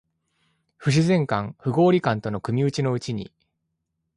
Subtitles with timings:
[0.79, 3.31] 不自然感、不合理感との組打ちのうちに、